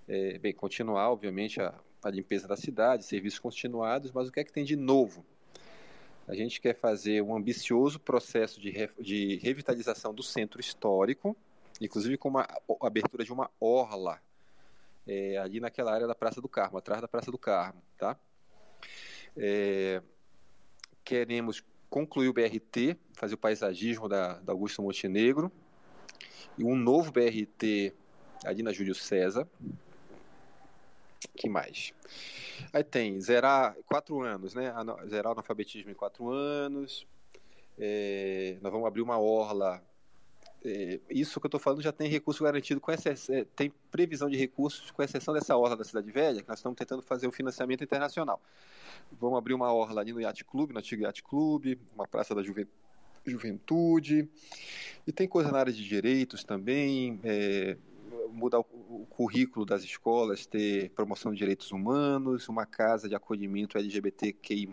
É, 0.06 0.36
bem, 0.36 0.52
continuar, 0.52 1.10
obviamente, 1.10 1.62
a, 1.62 1.72
a 2.02 2.10
limpeza 2.10 2.46
da 2.46 2.58
cidade, 2.58 3.06
serviços 3.06 3.38
continuados, 3.38 4.12
mas 4.12 4.28
o 4.28 4.32
que 4.32 4.38
é 4.38 4.44
que 4.44 4.52
tem 4.52 4.66
de 4.66 4.76
novo? 4.76 5.24
A 6.28 6.34
gente 6.34 6.60
quer 6.60 6.74
fazer 6.74 7.22
um 7.22 7.34
ambicioso 7.34 7.98
processo 7.98 8.60
de, 8.60 8.68
re, 8.68 8.90
de 9.00 9.36
revitalização 9.36 10.12
do 10.12 10.22
centro 10.22 10.60
histórico, 10.60 11.34
inclusive 11.80 12.18
com 12.18 12.28
uma 12.28 12.42
a 12.42 12.86
abertura 12.86 13.24
de 13.24 13.32
uma 13.32 13.50
orla 13.58 14.20
é, 15.06 15.38
ali 15.38 15.58
naquela 15.58 15.94
área 15.94 16.06
da 16.06 16.14
Praça 16.14 16.38
do 16.38 16.50
Carmo, 16.50 16.76
atrás 16.76 17.00
da 17.00 17.08
Praça 17.08 17.30
do 17.30 17.38
Carmo, 17.38 17.80
tá? 17.96 18.14
É, 19.38 20.02
queremos 21.02 21.64
concluir 21.94 22.28
o 22.28 22.32
BRT, 22.32 22.96
fazer 23.12 23.36
o 23.36 23.38
paisagismo 23.38 24.08
da, 24.08 24.40
da 24.40 24.52
Augusto 24.52 24.82
Montenegro, 24.82 25.52
e 26.58 26.64
um 26.64 26.74
novo 26.74 27.12
BRT 27.12 27.94
ali 28.44 28.64
na 28.64 28.72
Júlio 28.72 28.96
César. 28.96 29.46
que 31.36 31.48
mais? 31.48 31.94
Aí 32.72 32.82
tem 32.82 33.20
zerar 33.20 33.76
quatro 33.86 34.22
anos, 34.22 34.54
né? 34.54 34.74
Zerar 35.08 35.28
o 35.28 35.32
analfabetismo 35.34 35.88
em 35.88 35.94
quatro 35.94 36.30
anos. 36.30 37.06
É, 37.78 38.58
nós 38.60 38.72
vamos 38.72 38.88
abrir 38.88 39.02
uma 39.02 39.20
orla. 39.20 39.80
É, 40.64 40.98
isso 41.10 41.38
que 41.38 41.46
eu 41.46 41.48
estou 41.48 41.60
falando 41.60 41.82
já 41.82 41.92
tem 41.92 42.08
recurso 42.08 42.42
garantido, 42.42 42.80
com 42.80 42.90
exceção, 42.90 43.34
é, 43.34 43.44
tem 43.54 43.70
previsão 43.90 44.30
de 44.30 44.36
recursos, 44.36 44.90
com 44.90 45.02
exceção 45.02 45.34
dessa 45.34 45.54
orla 45.56 45.76
da 45.76 45.84
Cidade 45.84 46.10
Velha, 46.10 46.40
que 46.40 46.48
nós 46.48 46.58
estamos 46.58 46.78
tentando 46.78 47.02
fazer 47.02 47.26
o 47.26 47.32
financiamento 47.32 47.84
internacional. 47.84 48.40
Vamos 49.20 49.36
abrir 49.36 49.52
uma 49.52 49.72
orla 49.72 50.00
ali 50.00 50.12
no 50.12 50.20
Yacht 50.20 50.42
Clube, 50.44 50.72
no 50.72 50.78
antigo 50.78 51.02
Yacht 51.02 51.22
Clube, 51.22 51.78
uma 51.94 52.08
praça 52.08 52.34
da 52.34 52.42
Juventude. 53.26 54.28
E 55.06 55.12
tem 55.12 55.28
coisa 55.28 55.52
na 55.52 55.58
área 55.58 55.72
de 55.72 55.86
direitos 55.86 56.44
também. 56.44 57.20
É, 57.22 57.76
mudar 58.32 58.60
o, 58.60 58.62
o, 58.62 59.06
currículo 59.10 59.66
das 59.66 59.84
escolas, 59.84 60.46
ter 60.46 60.90
promoção 60.90 61.32
de 61.32 61.38
direitos 61.38 61.72
humanos, 61.72 62.48
uma 62.48 62.64
casa 62.64 63.06
de 63.06 63.14
acolhimento 63.14 63.76
LGBTQI+. 63.76 64.66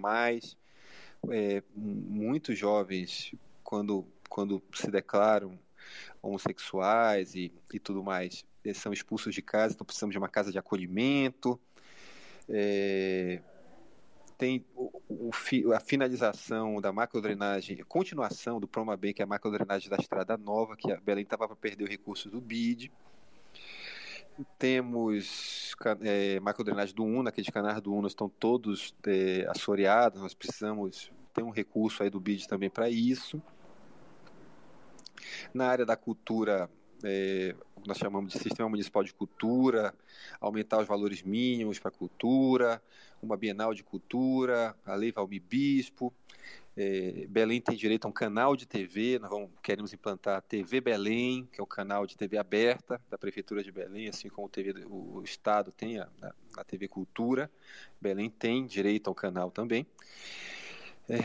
É, 1.30 1.62
muitos 1.76 2.58
jovens, 2.58 3.36
quando, 3.62 4.06
quando 4.30 4.64
se 4.74 4.90
declaram 4.90 5.60
homossexuais 6.22 7.36
e, 7.36 7.52
e 7.74 7.80
tudo 7.80 8.04
mais, 8.04 8.46
são 8.76 8.94
expulsos 8.94 9.34
de 9.34 9.42
casa, 9.42 9.74
então 9.74 9.86
precisamos 9.86 10.14
de 10.14 10.18
uma 10.18 10.30
casa 10.30 10.52
de 10.52 10.58
acolhimento. 10.58 11.60
É, 12.48 13.42
tem 14.42 14.66
o, 14.76 14.92
o, 15.08 15.32
a 15.72 15.80
finalização 15.80 16.82
da 16.82 16.92
macrodrenagem, 16.92 17.80
a 17.80 17.86
continuação 17.86 18.60
do 18.60 18.68
Promabem, 18.68 19.14
que 19.14 19.22
é 19.22 19.26
a 19.26 19.28
macrodrenagem 19.28 19.88
da 19.88 19.98
Estrada 19.98 20.36
Nova, 20.36 20.76
que 20.76 20.92
a 20.92 21.00
Belém 21.00 21.24
estava 21.24 21.48
para 21.48 21.56
perder 21.56 21.84
o 21.84 21.88
recurso 21.88 22.28
do 22.28 22.42
BID. 22.42 22.92
Temos 24.58 25.76
é, 26.02 26.40
macrodrenagem 26.40 26.96
do 26.96 27.04
UNA, 27.04 27.30
aqueles 27.30 27.52
canais 27.52 27.80
do 27.82 27.94
UNA 27.94 28.08
estão 28.08 28.28
todos 28.28 28.96
é, 29.06 29.46
assoreados, 29.48 30.20
nós 30.20 30.34
precisamos 30.34 31.12
ter 31.34 31.44
um 31.44 31.52
recurso 31.52 32.02
aí 32.02 32.10
do 32.10 32.20
BID 32.20 32.48
também 32.48 32.70
para 32.70 32.90
isso. 32.90 33.40
Na 35.54 35.68
área 35.68 35.86
da 35.86 35.96
cultura, 35.96 36.70
é, 37.04 37.56
nós 37.86 37.98
chamamos 37.98 38.34
de 38.34 38.40
Sistema 38.40 38.70
Municipal 38.70 39.04
de 39.04 39.14
Cultura, 39.14 39.94
aumentar 40.40 40.80
os 40.80 40.88
valores 40.88 41.24
mínimos 41.24 41.80
para 41.80 41.90
a 41.90 41.94
cultura, 41.94 42.82
uma 43.22 43.38
Bienal 43.38 43.74
de 43.74 43.84
Cultura, 43.84 44.76
a 44.86 44.96
Lei 44.96 45.12
Valmir 45.12 45.42
Bispo, 45.42 46.14
é, 46.76 47.26
Belém 47.28 47.60
tem 47.60 47.76
direito 47.76 48.06
a 48.06 48.08
um 48.08 48.14
canal 48.14 48.56
de 48.56 48.66
TV, 48.66 49.20
nós 49.20 49.30
vamos, 49.30 49.50
queremos 49.62 49.92
implantar 49.94 50.38
a 50.38 50.42
TV 50.42 50.80
Belém, 50.80 51.48
que 51.52 51.60
é 51.60 51.64
o 51.64 51.68
canal 51.68 52.08
de 52.08 52.16
TV 52.16 52.38
aberta 52.38 53.02
da 53.10 53.18
Prefeitura 53.18 53.62
de 53.62 53.72
Belém, 53.72 54.08
assim 54.08 54.30
como 54.30 54.48
o, 54.48 54.50
TV, 54.50 54.86
o 54.86 55.22
Estado 55.24 55.72
tem 55.72 56.00
a, 56.00 56.08
a 56.56 56.64
TV 56.64 56.88
Cultura, 56.88 57.52
Belém 58.00 58.30
tem 58.30 58.66
direito 58.66 59.10
ao 59.10 59.16
canal 59.16 59.52
também. 59.52 59.86
É, 61.10 61.18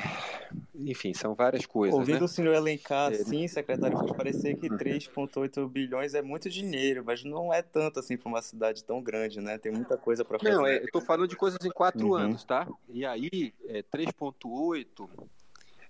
enfim, 0.74 1.14
são 1.14 1.34
várias 1.34 1.64
coisas. 1.64 1.98
Ouvindo 1.98 2.20
né? 2.20 2.24
o 2.24 2.28
senhor 2.28 2.54
elencar 2.54 3.12
é, 3.12 3.16
assim, 3.16 3.46
secretário, 3.46 3.96
pode 3.96 4.14
parecer 4.14 4.56
que 4.56 4.68
3,8 4.68 5.68
bilhões 5.68 6.14
é 6.14 6.22
muito 6.22 6.50
dinheiro, 6.50 7.04
mas 7.04 7.22
não 7.22 7.52
é 7.52 7.62
tanto 7.62 8.00
assim 8.00 8.16
para 8.16 8.28
uma 8.28 8.42
cidade 8.42 8.82
tão 8.82 9.02
grande, 9.02 9.40
né? 9.40 9.58
Tem 9.58 9.70
muita 9.70 9.96
coisa 9.96 10.24
para 10.24 10.38
fazer. 10.38 10.54
Não, 10.54 10.66
é, 10.66 10.78
eu 10.78 10.84
estou 10.84 11.00
falando 11.00 11.28
de 11.28 11.36
coisas 11.36 11.58
em 11.64 11.70
quatro 11.70 12.08
uhum. 12.08 12.14
anos, 12.14 12.44
tá? 12.44 12.66
E 12.88 13.04
aí, 13.04 13.54
é, 13.68 13.82
3,8 13.82 15.08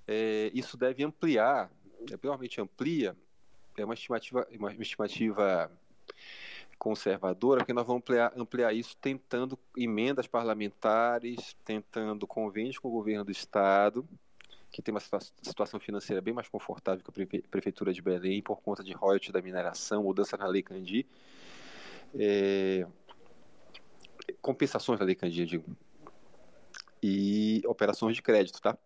é, 0.07 0.51
isso 0.55 0.77
deve 0.77 1.03
ampliar, 1.03 1.71
é, 2.11 2.17
provavelmente 2.17 2.61
amplia, 2.61 3.17
é 3.77 3.85
uma 3.85 3.95
estimativa, 3.95 4.47
uma 4.59 4.73
estimativa 4.73 5.71
conservadora, 6.79 7.59
porque 7.59 7.73
nós 7.73 7.87
vamos 7.87 8.01
ampliar, 8.01 8.33
ampliar 8.37 8.73
isso 8.75 8.97
tentando 8.99 9.59
emendas 9.77 10.27
parlamentares, 10.27 11.57
tentando 11.65 12.27
convênios 12.27 12.79
com 12.79 12.89
o 12.89 12.93
governo 12.93 13.25
do 13.25 13.31
Estado, 13.31 14.07
que 14.71 14.83
tem 14.83 14.93
uma 14.93 15.01
situação 15.01 15.81
financeira 15.81 16.21
bem 16.21 16.35
mais 16.35 16.49
confortável 16.49 17.03
que 17.03 17.39
a 17.39 17.49
Prefeitura 17.51 17.93
de 17.93 18.03
Belém, 18.03 18.43
por 18.43 18.61
conta 18.61 18.85
de 18.85 18.93
royalties 18.93 19.33
da 19.33 19.41
mineração, 19.41 20.03
mudança 20.03 20.37
na 20.37 20.47
Lei 20.47 20.63
Candi, 20.63 21.07
é, 22.15 22.87
compensações 24.43 24.99
da 24.99 25.05
Lei 25.05 25.15
Candi, 25.15 25.47
digo, 25.47 25.65
e 27.03 27.63
operações 27.67 28.17
de 28.17 28.23
crédito, 28.23 28.61
tá? 28.61 28.77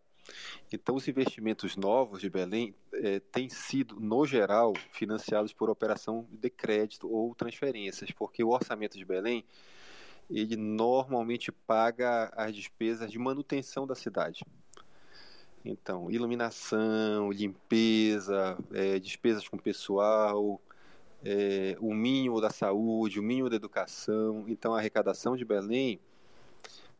Então, 0.72 0.94
os 0.94 1.06
investimentos 1.08 1.76
novos 1.76 2.20
de 2.20 2.30
Belém 2.30 2.74
é, 2.92 3.20
têm 3.20 3.48
sido, 3.48 3.98
no 3.98 4.26
geral, 4.26 4.74
financiados 4.92 5.52
por 5.52 5.70
operação 5.70 6.26
de 6.30 6.50
crédito 6.50 7.10
ou 7.10 7.34
transferências, 7.34 8.10
porque 8.12 8.42
o 8.42 8.50
orçamento 8.50 8.96
de 8.96 9.04
Belém 9.04 9.44
ele 10.30 10.56
normalmente 10.56 11.50
paga 11.50 12.32
as 12.36 12.54
despesas 12.54 13.10
de 13.10 13.18
manutenção 13.18 13.86
da 13.86 13.94
cidade. 13.94 14.44
Então, 15.64 16.10
iluminação, 16.10 17.30
limpeza, 17.30 18.56
é, 18.72 18.98
despesas 18.98 19.46
com 19.48 19.58
pessoal, 19.58 20.60
é, 21.22 21.76
o 21.80 21.92
mínimo 21.92 22.40
da 22.40 22.48
saúde, 22.48 23.20
o 23.20 23.22
mínimo 23.22 23.50
da 23.50 23.56
educação. 23.56 24.44
Então, 24.48 24.74
a 24.74 24.78
arrecadação 24.78 25.36
de 25.36 25.44
Belém 25.44 26.00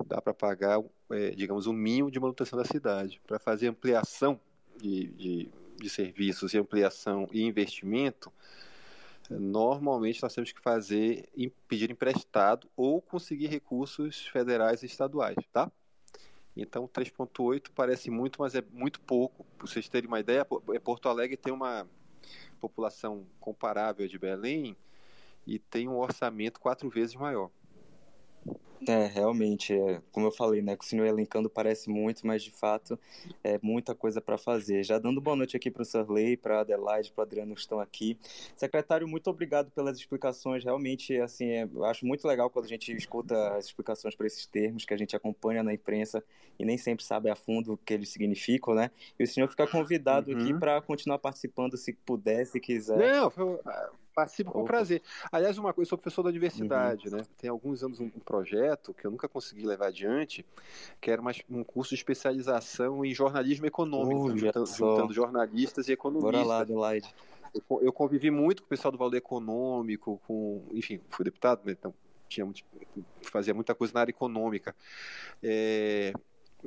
dá 0.07 0.21
para 0.21 0.35
pagar, 0.35 0.83
é, 1.11 1.31
digamos, 1.31 1.67
o 1.67 1.73
mínimo 1.73 2.11
de 2.11 2.21
manutenção 2.21 2.59
da 2.59 2.65
cidade. 2.65 3.21
Para 3.27 3.39
fazer 3.39 3.69
ampliação 3.69 4.41
de, 4.77 5.07
de, 5.09 5.51
de 5.77 5.91
serviços 5.91 6.55
e 6.55 6.59
ampliação 6.59 7.29
e 7.33 7.43
investimento, 7.43 8.33
normalmente 9.29 10.23
nós 10.23 10.35
temos 10.35 10.53
que 10.53 10.61
fazer, 10.61 11.29
pedir 11.69 11.91
emprestado 11.91 12.69
ou 12.77 13.01
conseguir 13.01 13.47
recursos 13.47 14.27
federais 14.27 14.83
e 14.83 14.87
estaduais, 14.87 15.37
tá? 15.53 15.71
Então, 16.57 16.89
3,8 16.89 17.71
parece 17.75 18.11
muito, 18.11 18.41
mas 18.41 18.55
é 18.55 18.63
muito 18.73 19.01
pouco. 19.01 19.45
Para 19.57 19.67
vocês 19.67 19.89
terem 19.89 20.09
uma 20.09 20.21
ideia, 20.21 20.47
é, 20.75 20.79
Porto 20.79 21.09
Alegre 21.09 21.37
tem 21.37 21.53
uma 21.53 21.87
população 22.61 23.27
comparável 23.39 24.07
de 24.07 24.19
Belém 24.19 24.77
e 25.47 25.59
tem 25.59 25.89
um 25.89 25.99
orçamento 25.99 26.61
quatro 26.61 26.91
vezes 26.91 27.15
maior. 27.15 27.51
É, 28.89 29.07
realmente, 29.07 29.75
é, 29.75 30.01
como 30.11 30.27
eu 30.27 30.33
falei, 30.33 30.63
né, 30.63 30.77
o 30.79 30.85
senhor 30.85 31.07
elencando 31.07 31.51
parece 31.51 31.91
muito, 31.91 32.27
mas 32.27 32.43
de 32.43 32.51
fato 32.51 32.99
é 33.45 33.59
muita 33.63 33.95
coisa 33.95 34.21
para 34.21 34.39
fazer. 34.39 34.83
Já 34.83 34.99
dando 34.99 35.21
boa 35.21 35.37
noite 35.37 35.57
aqui 35.57 35.71
para 35.71 35.83
o 35.83 35.85
Sarley, 35.85 36.37
para 36.37 36.59
a 36.59 36.61
Adelaide, 36.61 37.13
para 37.13 37.21
o 37.21 37.25
Adriano 37.25 37.55
que 37.55 37.61
estão 37.61 37.79
aqui. 37.79 38.19
Secretário, 38.57 39.07
muito 39.07 39.29
obrigado 39.29 39.71
pelas 39.71 39.99
explicações. 39.99 40.65
Realmente, 40.65 41.19
assim, 41.21 41.51
é, 41.51 41.69
eu 41.73 41.85
acho 41.85 42.07
muito 42.07 42.27
legal 42.27 42.49
quando 42.49 42.65
a 42.65 42.69
gente 42.69 42.91
escuta 42.97 43.55
as 43.55 43.67
explicações 43.67 44.15
para 44.15 44.27
esses 44.27 44.47
termos 44.47 44.87
que 44.87 44.95
a 44.95 44.97
gente 44.97 45.15
acompanha 45.15 45.63
na 45.63 45.75
imprensa 45.75 46.25
e 46.59 46.65
nem 46.65 46.79
sempre 46.79 47.05
sabe 47.05 47.29
a 47.29 47.37
fundo 47.37 47.75
o 47.75 47.77
que 47.77 47.93
eles 47.93 48.09
significam, 48.09 48.75
né? 48.75 48.91
E 49.19 49.25
o 49.25 49.27
senhor 49.27 49.49
fica 49.49 49.67
convidado 49.67 50.33
uhum. 50.33 50.39
aqui 50.39 50.55
para 50.55 50.81
continuar 50.81 51.19
participando 51.19 51.77
se 51.77 51.93
puder, 51.93 52.47
se 52.47 52.59
quiser. 52.59 52.97
Não, 52.97 53.31
foi 53.31 53.59
Participo 54.21 54.51
com 54.51 54.65
prazer. 54.65 55.03
Aliás, 55.33 55.57
uma 55.57 55.73
coisa, 55.73 55.87
eu 55.87 55.89
sou 55.89 55.99
professor 55.99 56.23
da 56.23 56.29
universidade, 56.29 57.09
uhum. 57.09 57.17
né? 57.17 57.23
Tem 57.39 57.49
alguns 57.49 57.83
anos 57.83 58.01
um, 58.01 58.05
um, 58.05 58.21
projeto 58.21 58.93
que 58.93 59.07
eu 59.07 59.11
nunca 59.11 59.27
consegui 59.27 59.65
levar 59.65 59.87
adiante, 59.87 60.45
que 61.01 61.11
era 61.11 61.23
uma, 61.23 61.33
um 61.49 61.65
curso 61.65 61.91
de 61.91 61.95
especialização 61.95 63.03
em 63.03 63.15
jornalismo 63.15 63.65
econômico, 63.65 64.27
uh, 64.27 64.37
juntando, 64.37 64.67
juntando, 64.67 65.13
jornalistas 65.15 65.89
e 65.89 65.93
economistas. 65.93 66.33
Bora 66.33 66.47
lá, 66.47 66.61
Adelaide. 66.61 67.15
Eu, 67.55 67.83
eu 67.83 67.93
convivi 67.93 68.31
muito 68.31 68.63
com 68.63 68.67
o 68.67 68.69
pessoal 68.69 68.93
do 68.93 68.99
Valor 68.99 69.17
Econômico, 69.17 70.21
com, 70.27 70.63
enfim, 70.73 71.01
fui 71.09 71.25
deputado, 71.25 71.63
né? 71.65 71.73
então 71.73 71.95
tinha 72.29 72.47
fazia 73.23 73.55
muita 73.55 73.75
coisa 73.75 73.95
na 73.95 74.01
área 74.01 74.11
econômica. 74.11 74.77
É, 75.43 76.13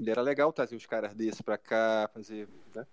era 0.08 0.22
legal 0.22 0.52
trazer 0.52 0.76
uns 0.76 0.88
caras 0.88 1.14
desses 1.14 1.42
para 1.42 1.58
cá, 1.58 2.10
fazer, 2.14 2.50
né? 2.76 2.86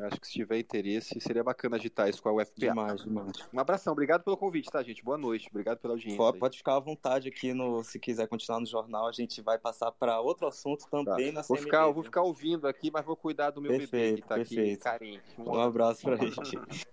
Acho 0.00 0.20
que 0.20 0.26
se 0.26 0.32
tiver 0.34 0.58
interesse, 0.58 1.18
seria 1.20 1.42
bacana 1.42 1.76
agitar 1.76 2.08
isso 2.08 2.22
com 2.22 2.28
a 2.28 2.32
UFPA. 2.34 2.52
Demais, 2.58 3.02
demais. 3.02 3.32
Um 3.52 3.58
abração, 3.58 3.92
obrigado 3.92 4.22
pelo 4.22 4.36
convite, 4.36 4.70
tá, 4.70 4.82
gente? 4.82 5.02
Boa 5.02 5.16
noite, 5.16 5.48
obrigado 5.48 5.78
pela 5.78 5.94
audiência. 5.94 6.16
Pode, 6.16 6.38
pode 6.38 6.58
ficar 6.58 6.76
à 6.76 6.80
vontade 6.80 7.28
aqui, 7.28 7.52
no, 7.52 7.82
se 7.82 7.98
quiser 7.98 8.26
continuar 8.28 8.60
no 8.60 8.66
jornal, 8.66 9.08
a 9.08 9.12
gente 9.12 9.40
vai 9.40 9.58
passar 9.58 9.90
para 9.92 10.20
outro 10.20 10.46
assunto 10.46 10.86
também 10.90 11.28
tá. 11.28 11.40
na 11.40 11.42
vou 11.42 11.56
ficar, 11.56 11.86
Vou 11.90 12.02
ficar 12.02 12.22
ouvindo 12.22 12.68
aqui, 12.68 12.90
mas 12.90 13.04
vou 13.04 13.16
cuidar 13.16 13.50
do 13.50 13.60
meu 13.60 13.70
perfeito, 13.70 13.90
bebê 13.90 14.22
que 14.22 14.28
tá 14.28 14.34
perfeito. 14.34 14.86
aqui 14.86 14.98
carente. 14.98 15.22
Um, 15.38 15.50
um 15.50 15.60
abraço 15.60 16.02
pra 16.02 16.16
gente. 16.16 16.36